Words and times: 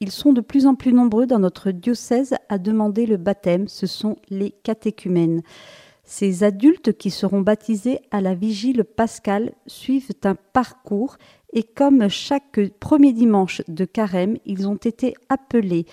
Ils 0.00 0.12
sont 0.12 0.32
de 0.32 0.42
plus 0.42 0.66
en 0.66 0.74
plus 0.74 0.92
nombreux 0.92 1.26
dans 1.26 1.38
notre 1.38 1.70
diocèse 1.70 2.34
à 2.48 2.58
demander 2.58 3.06
le 3.06 3.16
baptême, 3.16 3.66
ce 3.66 3.86
sont 3.86 4.16
les 4.28 4.50
catéchumènes. 4.50 5.42
Ces 6.04 6.44
adultes 6.44 6.92
qui 6.92 7.10
seront 7.10 7.40
baptisés 7.40 8.00
à 8.10 8.20
la 8.20 8.34
vigile 8.34 8.84
pascale 8.84 9.54
suivent 9.66 10.12
un 10.24 10.34
parcours 10.34 11.16
et 11.52 11.62
comme 11.62 12.08
chaque 12.08 12.60
premier 12.78 13.12
dimanche 13.12 13.62
de 13.66 13.84
carême, 13.84 14.36
ils 14.44 14.68
ont 14.68 14.76
été 14.76 15.14
appelés 15.28 15.86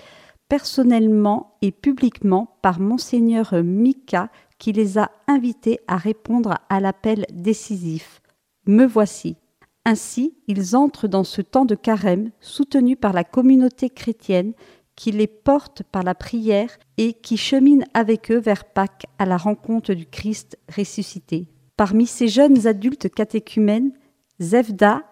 personnellement 0.49 1.57
et 1.61 1.71
publiquement 1.71 2.57
par 2.61 2.79
monseigneur 2.79 3.55
Mika 3.63 4.29
qui 4.59 4.71
les 4.71 4.97
a 4.97 5.11
invités 5.27 5.79
à 5.87 5.97
répondre 5.97 6.59
à 6.69 6.79
l'appel 6.79 7.25
décisif. 7.31 8.21
Me 8.67 8.85
voici. 8.85 9.37
Ainsi, 9.85 10.35
ils 10.47 10.75
entrent 10.75 11.07
dans 11.07 11.23
ce 11.23 11.41
temps 11.41 11.65
de 11.65 11.75
carême 11.75 12.31
soutenus 12.39 12.97
par 12.99 13.13
la 13.13 13.23
communauté 13.23 13.89
chrétienne 13.89 14.53
qui 14.95 15.11
les 15.11 15.27
porte 15.27 15.83
par 15.83 16.03
la 16.03 16.15
prière 16.15 16.69
et 16.97 17.13
qui 17.13 17.37
chemine 17.37 17.83
avec 17.93 18.31
eux 18.31 18.39
vers 18.39 18.65
Pâques 18.65 19.05
à 19.19 19.25
la 19.25 19.37
rencontre 19.37 19.93
du 19.93 20.05
Christ 20.05 20.57
ressuscité. 20.73 21.47
Parmi 21.75 22.05
ces 22.05 22.27
jeunes 22.27 22.67
adultes 22.67 23.09
catéchumènes, 23.09 23.91
Zevda 24.39 25.03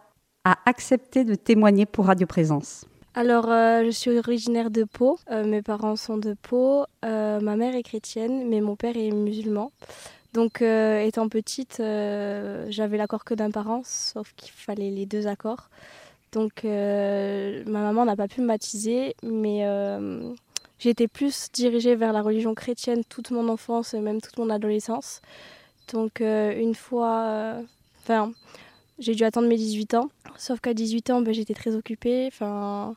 a 0.43 0.57
accepté 0.65 1.23
de 1.23 1.35
témoigner 1.35 1.85
pour 1.85 2.05
Radio 2.05 2.27
Présence. 2.27 2.85
Alors, 3.13 3.51
euh, 3.51 3.83
je 3.83 3.89
suis 3.89 4.17
originaire 4.17 4.71
de 4.71 4.85
Pau. 4.85 5.19
Euh, 5.29 5.45
mes 5.45 5.61
parents 5.61 5.97
sont 5.97 6.17
de 6.17 6.33
Pau. 6.33 6.85
Euh, 7.03 7.41
ma 7.41 7.57
mère 7.57 7.75
est 7.75 7.83
chrétienne, 7.83 8.47
mais 8.47 8.61
mon 8.61 8.75
père 8.75 8.95
est 8.95 9.11
musulman. 9.11 9.71
Donc, 10.33 10.61
euh, 10.61 11.01
étant 11.01 11.27
petite, 11.27 11.79
euh, 11.81 12.65
j'avais 12.69 12.97
l'accord 12.97 13.25
que 13.25 13.33
d'un 13.33 13.51
parent, 13.51 13.81
sauf 13.83 14.33
qu'il 14.37 14.51
fallait 14.51 14.89
les 14.89 15.05
deux 15.05 15.27
accords. 15.27 15.69
Donc, 16.31 16.63
euh, 16.63 17.63
ma 17.67 17.81
maman 17.81 18.05
n'a 18.05 18.15
pas 18.15 18.29
pu 18.29 18.39
me 18.39 18.47
baptiser, 18.47 19.15
mais 19.23 19.65
été 20.83 21.07
plus 21.07 21.51
dirigée 21.51 21.95
vers 21.95 22.13
la 22.13 22.21
religion 22.21 22.55
chrétienne 22.55 23.03
toute 23.07 23.31
mon 23.31 23.49
enfance 23.49 23.93
et 23.93 23.99
même 23.99 24.21
toute 24.21 24.37
mon 24.37 24.49
adolescence. 24.49 25.21
Donc, 25.91 26.21
une 26.21 26.75
fois. 26.75 27.57
Enfin, 28.01 28.31
j'ai 28.99 29.13
dû 29.13 29.23
attendre 29.25 29.47
mes 29.47 29.57
18 29.57 29.95
ans. 29.95 30.09
Sauf 30.37 30.59
qu'à 30.61 30.73
18 30.73 31.09
ans, 31.11 31.21
ben, 31.21 31.33
j'étais 31.33 31.53
très 31.53 31.75
occupée. 31.75 32.27
Enfin 32.27 32.95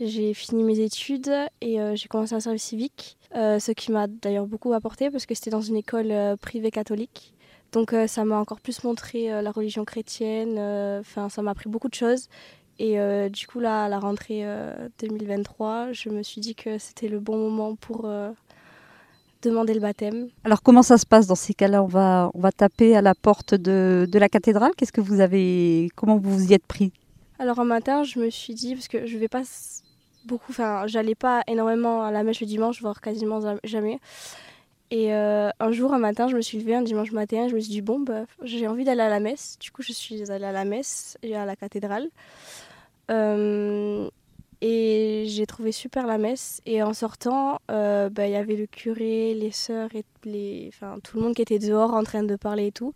j'ai 0.00 0.34
fini 0.34 0.64
mes 0.64 0.80
études 0.80 1.32
et 1.60 1.78
j'ai 1.94 2.08
commencé 2.08 2.34
un 2.34 2.40
service 2.40 2.64
civique, 2.64 3.16
euh, 3.34 3.58
ce 3.58 3.72
qui 3.72 3.92
m'a 3.92 4.06
d'ailleurs 4.06 4.46
beaucoup 4.46 4.72
apporté 4.72 5.10
parce 5.10 5.26
que 5.26 5.34
c'était 5.34 5.50
dans 5.50 5.60
une 5.60 5.76
école 5.76 6.10
euh, 6.10 6.36
privée 6.36 6.70
catholique. 6.70 7.34
Donc 7.72 7.92
ça 8.06 8.24
m'a 8.24 8.38
encore 8.38 8.60
plus 8.60 8.84
montré 8.84 9.42
la 9.42 9.50
religion 9.50 9.84
chrétienne, 9.84 10.60
enfin 11.00 11.28
ça 11.28 11.42
m'a 11.42 11.50
appris 11.50 11.68
beaucoup 11.68 11.88
de 11.88 11.94
choses. 11.94 12.28
Et 12.78 12.96
du 13.30 13.48
coup 13.48 13.58
là, 13.58 13.86
à 13.86 13.88
la 13.88 13.98
rentrée 13.98 14.44
2023, 15.00 15.90
je 15.90 16.08
me 16.08 16.22
suis 16.22 16.40
dit 16.40 16.54
que 16.54 16.78
c'était 16.78 17.08
le 17.08 17.18
bon 17.18 17.36
moment 17.36 17.74
pour 17.74 18.08
demander 19.42 19.74
le 19.74 19.80
baptême. 19.80 20.28
Alors 20.44 20.62
comment 20.62 20.82
ça 20.84 20.98
se 20.98 21.04
passe 21.04 21.26
dans 21.26 21.34
ces 21.34 21.52
cas-là? 21.52 21.82
On 21.82 21.88
va, 21.88 22.30
on 22.34 22.38
va 22.38 22.52
taper 22.52 22.94
à 22.94 23.02
la 23.02 23.16
porte 23.16 23.56
de, 23.56 24.06
de 24.08 24.18
la 24.20 24.28
cathédrale? 24.28 24.70
Qu'est-ce 24.76 24.92
que 24.92 25.00
vous 25.00 25.18
avez, 25.18 25.88
comment 25.96 26.16
vous 26.16 26.30
vous 26.30 26.50
y 26.50 26.54
êtes 26.54 26.66
pris? 26.66 26.92
Alors 27.38 27.58
un 27.58 27.64
matin, 27.64 28.04
je 28.04 28.20
me 28.20 28.30
suis 28.30 28.54
dit, 28.54 28.74
parce 28.74 28.88
que 28.88 29.06
je 29.06 29.18
vais 29.18 29.28
pas 29.28 29.42
beaucoup, 30.26 30.50
enfin, 30.52 30.86
j'allais 30.86 31.14
pas 31.14 31.42
énormément 31.46 32.02
à 32.02 32.10
la 32.10 32.22
messe 32.22 32.40
le 32.40 32.46
dimanche, 32.46 32.80
voire 32.80 33.00
quasiment 33.00 33.40
jamais. 33.64 34.00
Et 34.90 35.12
euh, 35.12 35.50
un 35.58 35.72
jour, 35.72 35.92
un 35.92 35.98
matin, 35.98 36.28
je 36.28 36.36
me 36.36 36.40
suis 36.40 36.58
levée 36.58 36.74
un 36.74 36.82
dimanche 36.82 37.10
matin, 37.10 37.48
je 37.48 37.54
me 37.54 37.60
suis 37.60 37.70
dit, 37.70 37.80
bon, 37.80 38.00
bah, 38.00 38.26
j'ai 38.42 38.68
envie 38.68 38.84
d'aller 38.84 39.00
à 39.00 39.08
la 39.08 39.20
messe. 39.20 39.58
Du 39.58 39.70
coup, 39.70 39.82
je 39.82 39.92
suis 39.92 40.30
allée 40.30 40.44
à 40.44 40.52
la 40.52 40.64
messe 40.64 41.18
et 41.22 41.34
à 41.34 41.44
la 41.44 41.56
cathédrale. 41.56 42.08
Euh, 43.10 44.08
et 44.60 45.24
j'ai 45.26 45.46
trouvé 45.46 45.72
super 45.72 46.06
la 46.06 46.16
messe. 46.16 46.60
Et 46.64 46.82
en 46.82 46.92
sortant, 46.92 47.58
euh, 47.70 48.08
bah, 48.08 48.26
il 48.26 48.32
y 48.32 48.36
avait 48.36 48.56
le 48.56 48.66
curé, 48.66 49.34
les 49.34 49.50
sœurs 49.50 49.88
et 49.94 50.04
les, 50.24 50.70
enfin, 50.72 50.98
tout 51.02 51.16
le 51.16 51.24
monde 51.24 51.34
qui 51.34 51.42
était 51.42 51.58
dehors 51.58 51.92
en 51.94 52.04
train 52.04 52.22
de 52.22 52.36
parler 52.36 52.68
et 52.68 52.72
tout. 52.72 52.94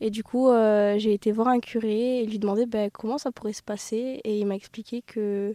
Et 0.00 0.10
du 0.10 0.22
coup, 0.22 0.48
j'ai 0.96 1.12
été 1.12 1.32
voir 1.32 1.48
un 1.48 1.60
curé 1.60 2.20
et 2.20 2.26
lui 2.26 2.38
demander 2.38 2.66
bah, 2.66 2.88
comment 2.90 3.18
ça 3.18 3.32
pourrait 3.32 3.52
se 3.52 3.62
passer. 3.62 4.20
Et 4.22 4.38
il 4.38 4.46
m'a 4.46 4.54
expliqué 4.54 5.02
que 5.02 5.54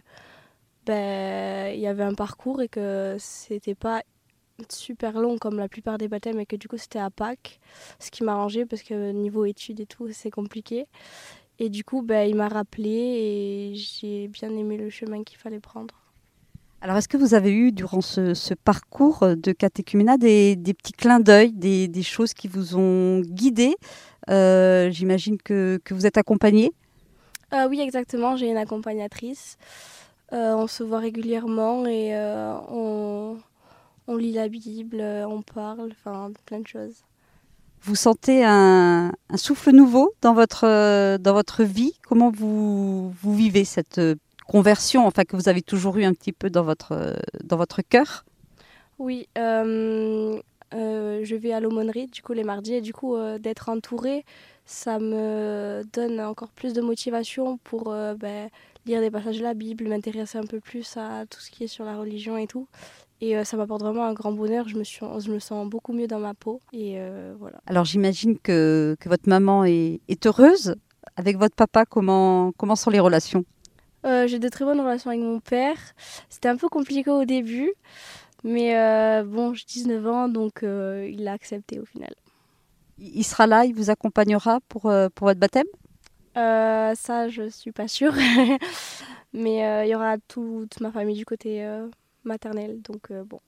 ben, 0.88 1.74
il 1.74 1.80
y 1.80 1.86
avait 1.86 2.02
un 2.02 2.14
parcours 2.14 2.62
et 2.62 2.68
que 2.68 3.16
c'était 3.18 3.74
pas 3.74 4.02
super 4.70 5.20
long 5.20 5.36
comme 5.36 5.58
la 5.58 5.68
plupart 5.68 5.98
des 5.98 6.08
baptêmes 6.08 6.40
et 6.40 6.46
que 6.46 6.56
du 6.56 6.66
coup 6.66 6.78
c'était 6.78 6.98
à 6.98 7.10
Pâques, 7.10 7.60
ce 8.00 8.10
qui 8.10 8.24
m'a 8.24 8.32
arrangé 8.32 8.64
parce 8.64 8.82
que 8.82 9.12
niveau 9.12 9.44
études 9.44 9.80
et 9.80 9.86
tout 9.86 10.08
c'est 10.12 10.30
compliqué. 10.30 10.86
Et 11.58 11.68
du 11.68 11.84
coup 11.84 12.00
ben, 12.00 12.26
il 12.26 12.36
m'a 12.36 12.48
rappelé 12.48 12.88
et 12.90 13.74
j'ai 13.74 14.28
bien 14.28 14.50
aimé 14.56 14.78
le 14.78 14.88
chemin 14.88 15.22
qu'il 15.24 15.36
fallait 15.36 15.60
prendre. 15.60 15.94
Alors 16.80 16.96
est-ce 16.96 17.08
que 17.08 17.18
vous 17.18 17.34
avez 17.34 17.52
eu 17.52 17.70
durant 17.70 18.00
ce, 18.00 18.54
parcours 18.54 19.36
de 19.36 19.52
catéchuménat 19.52 20.16
des, 20.16 20.56
des 20.56 20.72
petits 20.72 20.92
clins 20.92 21.20
d'œil, 21.20 21.52
des, 21.52 21.86
des, 21.86 22.02
choses 22.02 22.32
qui 22.32 22.48
vous 22.48 22.76
ont 22.76 23.20
guidé? 23.20 23.74
Euh, 24.30 24.88
J'imagine 24.90 25.36
que, 25.36 25.80
que, 25.84 25.92
vous 25.92 26.06
êtes 26.06 26.16
accompagné 26.16 26.72
euh, 27.52 27.68
Oui 27.68 27.80
exactement, 27.80 28.36
j'ai 28.36 28.48
une 28.48 28.56
accompagnatrice. 28.56 29.58
Euh, 30.32 30.54
on 30.54 30.66
se 30.66 30.82
voit 30.82 30.98
régulièrement 30.98 31.86
et 31.86 32.14
euh, 32.14 32.52
on, 32.68 34.16
lit 34.16 34.32
la 34.32 34.48
Bible, 34.48 35.00
euh, 35.00 35.26
on 35.26 35.40
parle, 35.42 35.90
enfin 35.92 36.30
plein 36.44 36.60
de 36.60 36.66
choses. 36.66 36.96
Vous 37.82 37.94
sentez 37.94 38.44
un, 38.44 39.12
souffle 39.36 39.70
nouveau 39.70 40.12
dans 40.20 40.34
votre, 40.34 41.16
dans 41.18 41.32
votre 41.32 41.62
vie? 41.62 41.94
Comment 42.06 42.30
vous, 42.30 43.10
vous 43.10 43.34
vivez 43.34 43.64
cette 43.64 44.00
conversion, 44.46 45.06
enfin 45.06 45.24
que 45.24 45.36
vous 45.36 45.48
avez 45.48 45.62
toujours 45.62 45.96
eu 45.96 46.04
un 46.04 46.12
petit 46.12 46.32
peu 46.32 46.50
dans 46.50 46.64
votre, 46.64 47.16
dans 47.44 47.56
votre 47.56 47.80
cœur? 47.82 48.24
Oui, 48.98 49.28
je 49.36 50.42
vais 51.36 51.52
à 51.52 51.60
l'aumônerie 51.60 52.08
du 52.08 52.20
coup 52.20 52.32
les 52.32 52.42
mardis 52.42 52.74
et 52.74 52.80
du 52.80 52.92
coup 52.92 53.16
d'être 53.38 53.68
entourée, 53.68 54.24
ça 54.66 54.98
me 54.98 55.82
donne 55.92 56.20
encore 56.20 56.50
plus 56.50 56.72
de 56.72 56.80
motivation 56.80 57.58
pour 57.58 57.94
ben, 58.18 58.50
lire 58.88 59.00
des 59.00 59.10
passages 59.10 59.38
de 59.38 59.42
la 59.42 59.54
Bible, 59.54 59.86
m'intéresser 59.86 60.38
un 60.38 60.46
peu 60.46 60.60
plus 60.60 60.96
à 60.96 61.26
tout 61.26 61.40
ce 61.40 61.50
qui 61.50 61.64
est 61.64 61.68
sur 61.68 61.84
la 61.84 61.96
religion 61.96 62.36
et 62.36 62.46
tout. 62.46 62.66
Et 63.20 63.36
euh, 63.36 63.44
ça 63.44 63.56
m'apporte 63.56 63.82
vraiment 63.82 64.04
un 64.04 64.14
grand 64.14 64.32
bonheur. 64.32 64.68
Je 64.68 64.76
me, 64.76 64.84
suis, 64.84 65.04
je 65.18 65.30
me 65.30 65.38
sens 65.38 65.68
beaucoup 65.68 65.92
mieux 65.92 66.06
dans 66.06 66.20
ma 66.20 66.34
peau. 66.34 66.60
Et 66.72 66.94
euh, 66.96 67.34
voilà. 67.38 67.60
Alors 67.66 67.84
j'imagine 67.84 68.38
que, 68.38 68.96
que, 68.98 69.08
votre 69.08 69.28
maman 69.28 69.64
est, 69.64 70.00
est, 70.08 70.26
heureuse. 70.26 70.76
Avec 71.16 71.36
votre 71.36 71.54
papa, 71.54 71.84
comment, 71.84 72.52
comment 72.56 72.76
sont 72.76 72.90
les 72.90 73.00
relations? 73.00 73.44
Euh, 74.06 74.26
J'ai 74.26 74.38
de 74.38 74.48
très 74.48 74.64
bonnes 74.64 74.80
relations 74.80 75.10
avec 75.10 75.22
mon 75.22 75.40
père. 75.40 75.78
C'était 76.28 76.48
un 76.48 76.56
peu 76.56 76.68
compliqué 76.68 77.10
au 77.10 77.24
début. 77.24 77.72
Mais 78.44 78.72
bon, 79.24 79.52
j'ai 79.52 79.64
19 79.66 80.06
ans, 80.06 80.28
donc 80.28 80.60
il 80.62 81.24
l'a 81.24 81.32
accepté 81.32 81.80
au 81.80 81.84
final. 81.84 82.14
Il 82.98 83.24
sera 83.24 83.48
là, 83.48 83.64
il 83.64 83.74
vous 83.74 83.90
accompagnera 83.90 84.60
pour, 84.68 84.82
pour 84.82 85.26
votre 85.26 85.40
baptême? 85.40 85.66
Euh, 86.38 86.94
ça, 86.94 87.28
je 87.28 87.48
suis 87.48 87.72
pas 87.72 87.88
sûre. 87.88 88.14
Mais 89.32 89.66
euh, 89.66 89.84
il 89.84 89.90
y 89.90 89.94
aura 89.94 90.16
toute 90.18 90.80
ma 90.80 90.90
famille 90.90 91.16
du 91.16 91.24
côté 91.24 91.64
euh, 91.64 91.88
maternel. 92.24 92.80
Donc, 92.82 93.12
bon, 93.26 93.40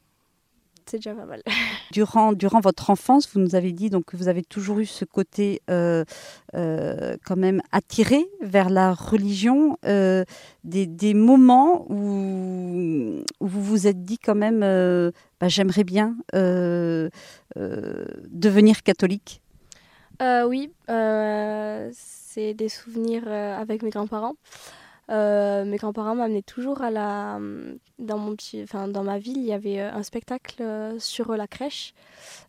c'est 0.86 0.98
déjà 0.98 1.14
pas 1.14 1.24
mal. 1.24 1.42
Durant, 1.92 2.32
durant 2.32 2.60
votre 2.60 2.90
enfance, 2.90 3.28
vous 3.32 3.40
nous 3.40 3.56
avez 3.56 3.72
dit 3.72 3.90
donc, 3.90 4.04
que 4.04 4.16
vous 4.16 4.28
avez 4.28 4.42
toujours 4.42 4.78
eu 4.78 4.86
ce 4.86 5.04
côté 5.04 5.60
quand 5.66 7.36
même 7.36 7.62
attiré 7.72 8.24
vers 8.40 8.70
la 8.70 8.92
religion. 8.94 9.76
Des, 9.82 11.14
moments 11.14 11.86
où, 11.90 13.22
où, 13.40 13.46
vous 13.46 13.62
vous 13.62 13.86
êtes 13.88 14.04
dit 14.04 14.18
quand 14.18 14.36
même 14.36 14.60
bah, 14.60 15.48
j'aimerais 15.48 15.82
bien 15.82 16.16
devenir 17.56 18.84
catholique 18.84 19.42
Oui 20.20 20.70
c'est 22.30 22.54
des 22.54 22.68
souvenirs 22.68 23.24
euh, 23.26 23.58
avec 23.58 23.82
mes 23.82 23.90
grands-parents. 23.90 24.36
Euh, 25.10 25.64
mes 25.64 25.78
grands-parents 25.78 26.14
m'amenaient 26.14 26.42
toujours 26.42 26.82
à 26.82 26.92
la 26.92 27.40
dans 27.98 28.18
mon 28.18 28.36
petit 28.36 28.62
enfin 28.62 28.86
dans 28.86 29.02
ma 29.02 29.18
ville 29.18 29.38
il 29.38 29.44
y 29.44 29.52
avait 29.52 29.80
euh, 29.80 29.92
un 29.92 30.04
spectacle 30.04 30.62
sur 31.00 31.36
la 31.36 31.48
crèche 31.48 31.92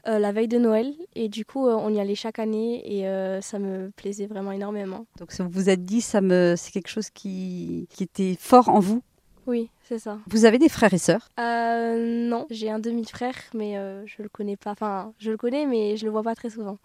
la 0.05 0.31
veille 0.31 0.47
de 0.47 0.59
Noël. 0.59 0.93
Et 1.15 1.29
du 1.29 1.45
coup 1.45 1.67
on 1.67 1.91
y 1.91 1.99
allait 1.99 2.13
chaque 2.13 2.37
année 2.37 2.83
et 2.85 3.41
ça 3.41 3.57
me 3.57 3.89
plaisait 3.89 4.27
vraiment 4.27 4.51
énormément. 4.51 5.07
Donc 5.17 5.33
vous 5.39 5.49
vous 5.49 5.69
êtes 5.69 5.83
dit 5.83 6.01
ça 6.01 6.21
me 6.21 6.53
c'est 6.55 6.71
quelque 6.71 6.89
chose 6.89 7.09
qui, 7.09 7.87
qui 7.89 8.03
était 8.03 8.35
fort 8.39 8.69
en 8.69 8.79
vous? 8.79 9.01
Oui 9.47 9.71
c'est 9.89 9.97
ça. 9.97 10.19
Vous 10.27 10.45
avez 10.45 10.59
des 10.59 10.69
frères 10.69 10.93
et 10.93 10.99
sœurs? 10.99 11.29
Non 11.39 12.45
j'ai 12.51 12.69
un 12.69 12.79
demi-frère 12.79 13.35
mais 13.55 13.73
je 14.05 14.21
le 14.21 14.29
connais 14.29 14.57
pas. 14.57 14.71
Enfin 14.71 15.13
je 15.17 15.31
le 15.31 15.37
connais 15.37 15.65
mais 15.65 15.97
je 15.97 16.05
le 16.05 16.11
vois 16.11 16.23
pas 16.23 16.35
très 16.35 16.51
souvent 16.51 16.77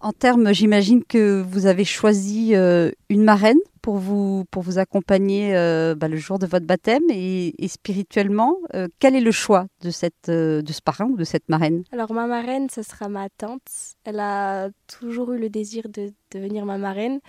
en 0.00 0.12
termes, 0.12 0.52
j'imagine 0.52 1.04
que 1.04 1.42
vous 1.42 1.66
avez 1.66 1.84
choisi 1.84 2.54
euh, 2.54 2.90
une 3.08 3.22
marraine 3.22 3.58
pour 3.82 3.96
vous, 3.96 4.44
pour 4.50 4.62
vous 4.62 4.78
accompagner 4.78 5.56
euh, 5.56 5.94
bah, 5.94 6.08
le 6.08 6.16
jour 6.16 6.38
de 6.38 6.46
votre 6.46 6.66
baptême 6.66 7.02
et, 7.10 7.54
spirituellement, 7.68 8.56
euh, 8.74 8.88
quel 8.98 9.14
est 9.14 9.20
le 9.20 9.30
choix 9.30 9.66
de, 9.82 9.90
cette, 9.90 10.28
de 10.28 10.72
ce 10.72 10.82
parrain 10.82 11.06
ou 11.06 11.16
de 11.16 11.24
cette 11.24 11.48
marraine? 11.48 11.84
Alors 11.92 12.12
ma 12.12 12.26
marraine, 12.26 12.68
ce 12.70 12.82
sera 12.82 13.08
ma 13.08 13.28
tante. 13.28 13.62
Elle 14.04 14.20
a 14.20 14.70
toujours 14.86 15.32
eu 15.32 15.38
le 15.38 15.48
désir 15.48 15.88
de 15.88 16.12
devenir 16.32 16.64
ma 16.64 16.78
marraine 16.78 17.20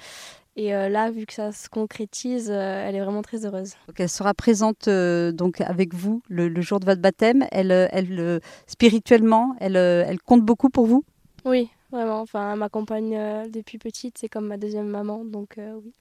Et 0.55 0.75
euh, 0.75 0.89
là, 0.89 1.11
vu 1.11 1.25
que 1.25 1.33
ça 1.33 1.51
se 1.51 1.69
concrétise, 1.69 2.49
euh, 2.51 2.85
elle 2.87 2.95
est 2.95 3.01
vraiment 3.01 3.21
très 3.21 3.45
heureuse. 3.45 3.73
Donc 3.87 3.99
elle 3.99 4.09
sera 4.09 4.33
présente 4.33 4.87
euh, 4.87 5.31
donc 5.31 5.61
avec 5.61 5.93
vous 5.93 6.21
le, 6.29 6.49
le 6.49 6.61
jour 6.61 6.79
de 6.79 6.85
votre 6.85 7.01
baptême. 7.01 7.45
Elle, 7.51 7.71
elle 7.71 8.41
spirituellement, 8.67 9.55
elle, 9.59 9.77
elle 9.77 10.19
compte 10.19 10.43
beaucoup 10.43 10.69
pour 10.69 10.85
vous? 10.85 11.03
Oui, 11.45 11.69
vraiment. 11.91 12.21
Enfin, 12.21 12.53
elle 12.53 12.59
m'accompagne 12.59 13.15
euh, 13.17 13.47
depuis 13.47 13.77
petite, 13.77 14.17
c'est 14.17 14.29
comme 14.29 14.47
ma 14.47 14.57
deuxième 14.57 14.87
maman, 14.87 15.23
donc 15.25 15.57
euh, 15.57 15.79
oui. 15.83 15.93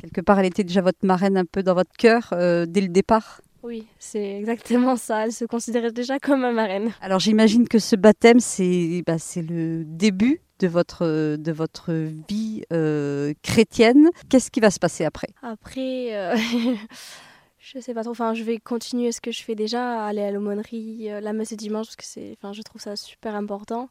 Quelque 0.00 0.22
part, 0.22 0.38
elle 0.38 0.46
était 0.46 0.64
déjà 0.64 0.80
votre 0.80 1.04
marraine 1.04 1.36
un 1.36 1.44
peu 1.44 1.62
dans 1.62 1.74
votre 1.74 1.92
cœur 1.98 2.30
euh, 2.32 2.64
dès 2.66 2.80
le 2.80 2.88
départ. 2.88 3.42
Oui, 3.62 3.86
c'est 3.98 4.36
exactement 4.38 4.96
ça. 4.96 5.24
Elle 5.24 5.32
se 5.32 5.44
considérait 5.44 5.92
déjà 5.92 6.18
comme 6.18 6.40
ma 6.40 6.52
marraine. 6.52 6.92
Alors 7.00 7.18
j'imagine 7.18 7.68
que 7.68 7.78
ce 7.78 7.96
baptême, 7.96 8.40
c'est 8.40 9.02
bah, 9.06 9.16
le 9.36 9.84
début 9.84 10.40
de 10.60 10.68
votre, 10.68 11.36
de 11.36 11.52
votre 11.52 11.92
vie 11.92 12.62
euh, 12.72 13.32
chrétienne. 13.42 14.10
Qu'est-ce 14.28 14.50
qui 14.50 14.60
va 14.60 14.70
se 14.70 14.78
passer 14.78 15.04
après? 15.04 15.28
Après, 15.42 16.14
euh, 16.14 16.36
je 17.60 17.78
sais 17.78 17.94
pas 17.94 18.02
trop. 18.02 18.12
Enfin, 18.12 18.34
je 18.34 18.42
vais 18.42 18.58
continuer 18.58 19.12
ce 19.12 19.20
que 19.20 19.30
je 19.30 19.42
fais 19.42 19.54
déjà, 19.54 20.04
aller 20.04 20.22
à 20.22 20.30
l'aumônerie, 20.30 21.10
euh, 21.10 21.20
la 21.20 21.32
messe 21.32 21.50
du 21.50 21.56
dimanche, 21.56 21.86
parce 21.86 21.96
que 21.96 22.04
c'est, 22.04 22.36
enfin, 22.38 22.52
je 22.52 22.62
trouve 22.62 22.80
ça 22.80 22.96
super 22.96 23.34
important. 23.34 23.88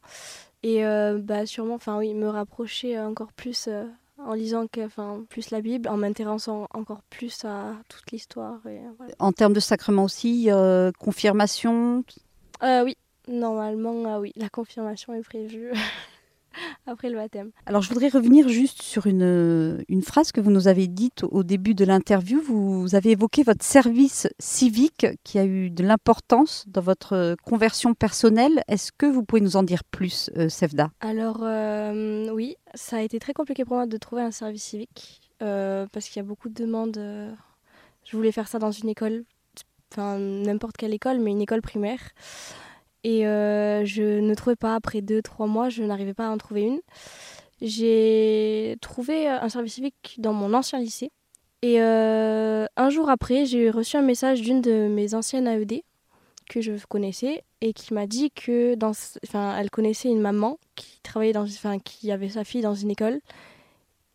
Et 0.62 0.84
euh, 0.84 1.18
bah, 1.22 1.46
sûrement, 1.46 1.74
enfin 1.74 1.96
oui, 1.98 2.12
me 2.12 2.28
rapprocher 2.28 2.98
encore 2.98 3.32
plus 3.32 3.68
euh, 3.68 3.86
en 4.18 4.34
lisant 4.34 4.66
que, 4.66 4.84
enfin, 4.84 5.24
plus 5.28 5.50
la 5.50 5.60
Bible, 5.60 5.88
en 5.88 5.96
m'intéressant 5.96 6.66
encore 6.74 7.02
plus 7.08 7.44
à 7.44 7.76
toute 7.88 8.10
l'histoire. 8.10 8.58
Et, 8.66 8.80
voilà. 8.98 9.14
En 9.18 9.32
termes 9.32 9.52
de 9.52 9.60
sacrement 9.60 10.04
aussi, 10.04 10.50
euh, 10.50 10.92
confirmation? 10.98 12.04
Euh, 12.62 12.84
oui, 12.84 12.96
normalement, 13.28 14.02
ah 14.06 14.20
oui, 14.20 14.32
la 14.36 14.48
confirmation 14.48 15.14
est 15.14 15.22
prévue 15.22 15.72
après 16.86 17.10
le 17.10 17.16
baptême. 17.16 17.50
Alors 17.66 17.82
je 17.82 17.88
voudrais 17.88 18.08
revenir 18.08 18.48
juste 18.48 18.82
sur 18.82 19.06
une, 19.06 19.84
une 19.88 20.02
phrase 20.02 20.32
que 20.32 20.40
vous 20.40 20.50
nous 20.50 20.68
avez 20.68 20.86
dite 20.86 21.24
au 21.30 21.42
début 21.42 21.74
de 21.74 21.84
l'interview. 21.84 22.40
Vous 22.40 22.94
avez 22.94 23.10
évoqué 23.12 23.42
votre 23.42 23.64
service 23.64 24.28
civique 24.38 25.06
qui 25.24 25.38
a 25.38 25.44
eu 25.44 25.70
de 25.70 25.82
l'importance 25.84 26.64
dans 26.68 26.80
votre 26.80 27.36
conversion 27.44 27.94
personnelle. 27.94 28.62
Est-ce 28.68 28.92
que 28.92 29.06
vous 29.06 29.22
pouvez 29.24 29.40
nous 29.40 29.56
en 29.56 29.62
dire 29.62 29.84
plus, 29.84 30.30
euh, 30.36 30.48
Sevda? 30.48 30.90
Alors, 31.00 31.40
euh, 31.42 32.30
oui, 32.32 32.56
ça 32.74 32.96
a 32.96 33.00
été 33.00 33.18
très 33.18 33.32
compliqué 33.32 33.64
pour 33.64 33.76
moi 33.76 33.86
de 33.86 33.96
trouver 33.96 34.22
un 34.22 34.30
service 34.30 34.64
civique 34.64 35.20
euh, 35.42 35.86
parce 35.92 36.06
qu'il 36.08 36.16
y 36.16 36.24
a 36.24 36.28
beaucoup 36.28 36.48
de 36.48 36.54
demandes. 36.54 36.98
euh, 36.98 37.32
je 38.04 38.16
voulais 38.16 38.32
faire 38.32 38.48
ça 38.48 38.58
dans 38.58 38.70
une 38.72 38.88
école, 38.88 39.24
enfin 39.92 40.18
n'importe 40.18 40.76
quelle 40.76 40.94
école, 40.94 41.20
mais 41.20 41.30
une 41.30 41.42
école 41.42 41.62
primaire. 41.62 42.00
Et 43.04 43.26
euh, 43.26 43.84
je 43.84 44.20
ne 44.20 44.34
trouvais 44.34 44.56
pas, 44.56 44.74
après 44.74 45.00
deux, 45.00 45.22
trois 45.22 45.46
mois, 45.46 45.68
je 45.68 45.82
n'arrivais 45.82 46.14
pas 46.14 46.26
à 46.26 46.30
en 46.30 46.38
trouver 46.38 46.62
une. 46.62 46.80
J'ai 47.62 48.76
trouvé 48.80 49.28
euh, 49.28 49.40
un 49.40 49.48
service 49.48 49.74
civique 49.74 50.16
dans 50.18 50.32
mon 50.32 50.54
ancien 50.54 50.78
lycée. 50.78 51.10
Et 51.62 51.80
euh, 51.80 52.66
un 52.76 52.90
jour 52.90 53.10
après, 53.10 53.44
j'ai 53.44 53.70
reçu 53.70 53.96
un 53.96 54.02
message 54.02 54.40
d'une 54.40 54.62
de 54.62 54.88
mes 54.88 55.14
anciennes 55.14 55.46
AED 55.46 55.82
que 56.48 56.60
je 56.60 56.72
connaissais 56.88 57.44
et 57.60 57.72
qui 57.72 57.94
m'a 57.94 58.06
dit 58.06 58.30
que 58.30 58.74
dans, 58.74 58.92
enfin, 59.26 59.56
elle 59.58 59.70
connaissait 59.70 60.08
une 60.08 60.20
maman 60.20 60.58
qui 60.74 61.00
travaillait 61.02 61.34
dans, 61.34 61.44
enfin, 61.44 61.78
qui 61.78 62.10
avait 62.10 62.30
sa 62.30 62.44
fille 62.44 62.62
dans 62.62 62.74
une 62.74 62.90
école. 62.90 63.20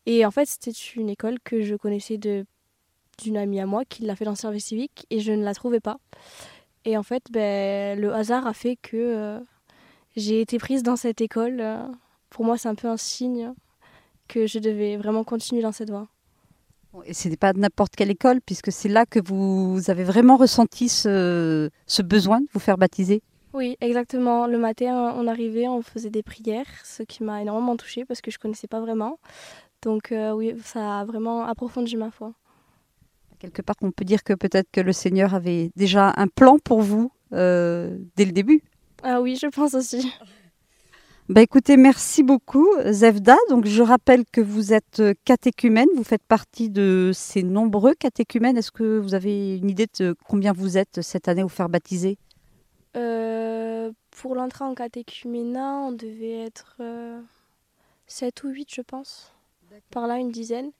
Et 0.06 0.26
en 0.26 0.32
fait, 0.32 0.48
c'était 0.48 0.72
une 0.72 1.10
école 1.10 1.40
que 1.44 1.62
je 1.62 1.76
connaissais 1.76 2.18
de 2.18 2.46
d'une 3.20 3.38
amie 3.38 3.62
à 3.62 3.66
moi 3.66 3.86
qui 3.86 4.04
l'a 4.04 4.16
fait 4.16 4.26
dans 4.26 4.32
le 4.32 4.38
service 4.38 4.66
civique 4.66 5.06
et 5.10 5.22
je 5.22 5.32
ne 5.32 5.44
la 5.44 5.54
trouvais 5.54 5.80
pas. 5.80 5.98
Et 6.86 6.98
en 6.98 7.04
fait, 7.04 7.24
ben, 7.32 8.00
le 8.00 8.14
hasard 8.14 8.46
a 8.48 8.54
fait 8.54 8.76
que 8.76 8.96
euh, 8.96 9.40
j'ai 10.16 10.42
été 10.42 10.58
prise 10.60 10.84
dans 10.84 10.96
cette 10.96 11.20
école. 11.20 11.60
euh, 11.60 11.88
pour 12.30 12.46
moi, 12.46 12.58
c'est 12.58 12.70
un 12.70 12.76
peu 12.76 12.88
un 12.88 12.98
signe 12.98 13.54
que 14.28 14.46
je 14.46 14.60
devais 14.60 14.98
vraiment 14.98 15.24
continuer 15.24 15.62
dans 15.62 15.72
cette 15.72 15.90
voie. 15.90 16.08
Et 17.06 17.14
ce 17.14 17.28
n'est 17.28 17.38
pas 17.38 17.54
n'importe 17.54 17.96
quelle 17.96 18.12
école, 18.12 18.40
puisque 18.40 18.72
c'est 18.72 18.88
là 18.88 19.06
que 19.06 19.20
vous 19.20 19.82
avez 19.90 20.04
vraiment 20.04 20.38
ressenti 20.38 20.88
ce, 20.88 21.70
ce 21.88 22.02
besoin 22.02 22.40
de 22.40 22.48
vous 22.54 22.60
faire 22.60 22.78
baptiser? 22.78 23.22
Oui, 23.54 23.78
exactement. 23.82 24.48
Le 24.48 24.58
matin, 24.58 25.14
on 25.18 25.28
arrivait, 25.28 25.68
on 25.68 25.82
faisait 25.82 26.10
des 26.10 26.24
prières, 26.24 26.68
ce 26.84 27.04
qui 27.04 27.24
m'a 27.24 27.42
énormément 27.42 27.76
touchée 27.76 28.06
parce 28.06 28.22
que 28.22 28.32
je 28.32 28.38
ne 28.38 28.42
connaissais 28.42 28.68
pas 28.68 28.80
vraiment. 28.80 29.20
Donc 29.82 30.12
euh, 30.12 30.32
oui, 30.32 30.56
ça 30.64 31.00
a 31.00 31.06
vraiment 31.06 31.46
approfondi 31.46 31.96
ma 31.96 32.12
foi. 32.12 32.34
Quelque 33.46 33.62
part, 33.62 33.76
on 33.82 33.92
peut 33.92 34.06
dire 34.06 34.24
que 34.24 34.34
peut-être 34.34 34.70
que 34.72 34.82
le 34.82 34.92
Seigneur 34.92 35.36
avait 35.36 35.72
déjà 35.76 36.14
un 36.18 36.28
plan 36.28 36.58
pour 36.58 36.82
vous 36.82 37.12
euh, 37.34 37.98
dès 38.16 38.26
le 38.26 38.32
début. 38.32 38.64
Ah 39.04 39.22
oui, 39.22 39.38
je 39.40 39.48
pense 39.48 39.74
aussi. 39.74 40.12
Bah 41.28 41.42
écoutez, 41.42 41.76
merci 41.76 42.22
beaucoup 42.22 42.68
Zevda. 42.86 43.36
Donc 43.50 43.66
je 43.66 43.82
rappelle 43.82 44.26
que 44.32 44.42
vous 44.42 44.74
êtes 44.74 45.02
catéchumène, 45.26 45.88
vous 45.96 46.04
faites 46.04 46.22
partie 46.22 46.70
de 46.70 47.10
ces 47.16 47.42
nombreux 47.42 47.96
catéchumènes. 47.96 48.58
Est-ce 48.58 48.72
que 48.72 49.00
vous 49.00 49.16
avez 49.16 49.58
une 49.58 49.72
idée 49.72 49.88
de 50.00 50.16
combien 50.28 50.54
vous 50.54 50.78
êtes 50.78 51.02
cette 51.02 51.28
année 51.28 51.42
au 51.42 51.50
faire 51.50 51.68
baptiser 51.68 52.20
Euh, 52.96 53.92
pour 54.12 54.36
l'entrée 54.36 54.66
en 54.66 54.76
catéchuménat, 54.76 55.78
on 55.88 55.92
devait 55.92 56.44
être 56.46 56.76
euh, 56.80 57.20
7 58.06 58.44
ou 58.44 58.50
8, 58.50 58.68
je 58.72 58.82
pense. 58.82 59.34
Par 59.90 60.06
là, 60.06 60.18
une 60.18 60.32
dizaine. 60.32 60.72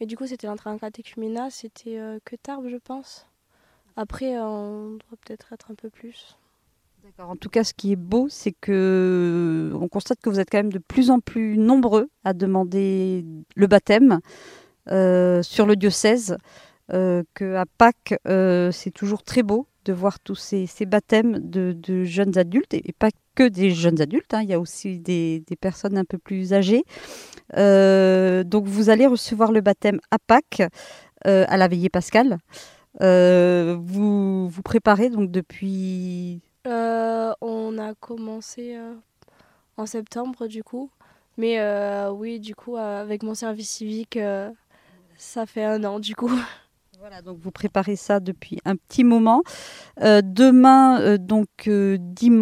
Mais 0.00 0.06
du 0.06 0.16
coup, 0.16 0.26
c'était 0.26 0.46
l'entrée 0.46 0.70
en 0.70 0.78
catéchuménat, 0.78 1.50
c'était 1.50 1.98
euh, 1.98 2.18
que 2.24 2.36
Tarbes, 2.36 2.68
je 2.68 2.76
pense. 2.76 3.26
Après, 3.96 4.36
euh, 4.36 4.44
on 4.44 4.90
doit 4.90 5.18
peut-être 5.24 5.52
être 5.52 5.70
un 5.70 5.74
peu 5.74 5.90
plus. 5.90 6.36
D'accord. 7.04 7.30
En 7.30 7.36
tout 7.36 7.48
cas, 7.48 7.64
ce 7.64 7.74
qui 7.74 7.92
est 7.92 7.96
beau, 7.96 8.28
c'est 8.28 8.52
que 8.52 9.72
on 9.74 9.88
constate 9.88 10.20
que 10.20 10.30
vous 10.30 10.40
êtes 10.40 10.50
quand 10.50 10.58
même 10.58 10.72
de 10.72 10.78
plus 10.78 11.10
en 11.10 11.20
plus 11.20 11.56
nombreux 11.56 12.10
à 12.24 12.32
demander 12.32 13.24
le 13.54 13.66
baptême 13.66 14.20
euh, 14.90 15.42
sur 15.42 15.66
le 15.66 15.76
diocèse. 15.76 16.36
Euh, 16.92 17.22
que 17.34 17.54
à 17.54 17.66
Pâques, 17.66 18.14
euh, 18.26 18.72
c'est 18.72 18.90
toujours 18.90 19.22
très 19.22 19.42
beau 19.42 19.66
de 19.88 19.94
voir 19.94 20.20
tous 20.20 20.34
ces, 20.34 20.66
baptêmes 20.86 21.38
de, 21.38 22.04
jeunes 22.04 22.36
adultes 22.36 22.74
et, 22.74 22.92
pas 22.98 23.08
que 23.34 23.48
des 23.48 23.70
jeunes 23.70 24.02
adultes. 24.02 24.34
hein, 24.34 24.42
il 24.42 24.50
y 24.50 24.52
a 24.52 24.60
aussi 24.60 24.98
des, 24.98 25.42
personnes 25.60 25.96
un 25.96 26.04
peu 26.04 26.18
plus 26.18 26.52
âgées. 26.52 26.84
Euh, 27.56 28.44
donc, 28.44 28.66
vous 28.66 28.90
allez 28.90 29.06
recevoir 29.06 29.50
le 29.50 29.62
baptême 29.62 29.98
à 30.10 30.18
Pâques, 30.18 30.62
euh, 31.26 31.46
à 31.48 31.56
la 31.56 31.68
veillée 31.68 31.88
pascale. 31.88 32.36
Euh, 33.00 33.78
vous 33.80 34.48
vous 34.48 34.62
préparez 34.62 35.08
donc 35.08 35.30
depuis? 35.30 36.42
On 37.40 37.78
a 37.78 37.94
commencé 37.94 38.76
en 39.78 39.86
septembre, 39.86 40.48
du 40.48 40.62
coup. 40.62 40.90
Mais 41.38 41.58
oui, 42.10 42.40
du 42.40 42.54
coup, 42.54 42.76
avec 42.76 43.22
mon 43.22 43.34
service 43.34 43.70
civique, 43.70 44.18
ça 45.16 45.46
fait 45.46 45.64
un 45.64 45.82
an, 45.84 45.98
du 45.98 46.14
coup. 46.14 46.30
Voilà, 47.00 47.22
donc 47.22 47.38
vous 47.38 47.52
préparez 47.52 47.94
ça 47.94 48.18
depuis 48.18 48.58
un 48.64 48.74
petit 48.74 49.04
moment. 49.04 49.44
Euh, 50.02 50.20
demain, 50.20 51.00
euh, 51.00 51.16
donc 51.16 51.46
euh, 51.68 51.96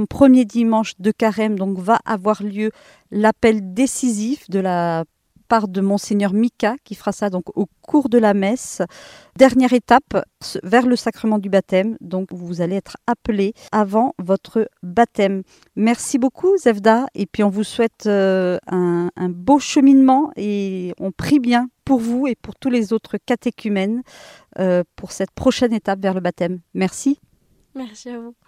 premier 0.09 0.47
dimanche 0.47 0.95
de 0.99 1.11
carême, 1.11 1.59
donc 1.59 1.79
va 1.79 1.99
avoir 2.07 2.43
lieu 2.43 2.71
l'appel 3.11 3.75
décisif 3.75 4.49
de 4.49 4.59
la 4.59 5.05
part 5.47 5.69
de 5.69 5.81
monseigneur 5.81 6.33
Mika 6.33 6.77
qui 6.85 6.95
fera 6.95 7.13
ça 7.13 7.31
donc 7.31 7.45
au 7.57 7.67
cours 7.83 8.09
de 8.09 8.19
la 8.19 8.35
messe. 8.35 8.83
Dernière 9.37 9.73
étape 9.73 10.25
vers 10.63 10.87
le 10.87 10.97
sacrement 10.97 11.39
du 11.39 11.49
baptême. 11.49 11.97
Donc 12.01 12.33
vous 12.33 12.61
allez 12.61 12.77
être 12.77 12.97
appelé 13.07 13.55
avant 13.73 14.15
votre 14.19 14.69
baptême. 14.83 15.43
Merci 15.77 16.19
beaucoup 16.19 16.57
Zevda 16.57 17.07
et 17.15 17.27
puis 17.27 17.43
on 17.43 17.51
vous 17.51 17.65
souhaite 17.65 18.07
euh, 18.07 18.59
un, 18.67 19.11
un 19.17 19.29
beau 19.29 19.59
cheminement 19.59 20.31
et 20.37 20.93
on 20.99 21.13
prie 21.13 21.41
bien 21.41 21.69
pour 21.85 22.01
vous 22.01 22.27
et 22.27 22.35
pour 22.35 22.55
tous 22.57 22.71
les 22.71 22.93
autres 22.93 23.17
catéchumènes 23.17 24.03
euh, 24.59 24.85
pour 24.97 25.13
cette 25.13 25.31
prochaine 25.31 25.73
étape 25.73 26.01
vers 26.01 26.15
le 26.15 26.21
baptême. 26.21 26.61
Merci. 26.75 27.21
Merci 27.75 28.11
à 28.11 28.19
vous. 28.19 28.37